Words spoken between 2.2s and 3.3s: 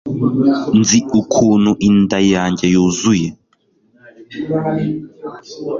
yanjye yuzuye